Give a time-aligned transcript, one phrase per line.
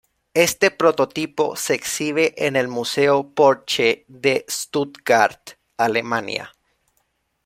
[0.33, 6.53] Este prototipo se exhibe en el Museo Porsche de Stuttgart, Alemania.